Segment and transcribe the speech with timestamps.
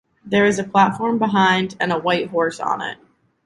[0.25, 2.97] There is a platform behind, and a white horse on it.